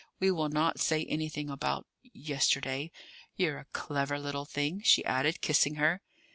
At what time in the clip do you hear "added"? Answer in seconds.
5.05-5.41